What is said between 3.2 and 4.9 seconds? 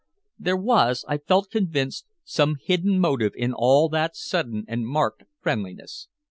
in all that sudden and